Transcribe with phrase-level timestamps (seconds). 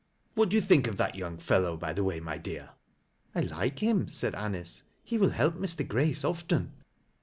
[0.33, 2.71] What do you think of that young fellow, by the way, my dear?""
[3.35, 5.87] I like him," said Anice." He will help Mr.
[5.87, 6.73] Grace often."